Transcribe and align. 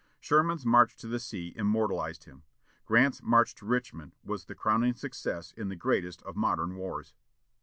Sherman's 0.19 0.65
march 0.65 0.95
to 0.97 1.07
the 1.07 1.19
sea 1.19 1.53
immortalized 1.55 2.23
him; 2.23 2.41
Grant's 2.87 3.21
march 3.21 3.53
to 3.57 3.67
Richmond 3.67 4.15
was 4.23 4.45
the 4.45 4.55
crowning 4.55 4.95
success 4.95 5.51
in 5.51 5.69
the 5.69 5.75
greatest 5.75 6.23
of 6.23 6.35
modern 6.35 6.75
wars. 6.75 7.13